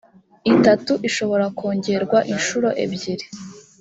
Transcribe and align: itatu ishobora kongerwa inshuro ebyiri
itatu 0.53 0.93
ishobora 1.07 1.45
kongerwa 1.57 2.19
inshuro 2.33 2.69
ebyiri 2.83 3.25